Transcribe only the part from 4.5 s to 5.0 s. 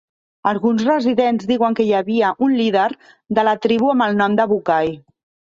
Bucay.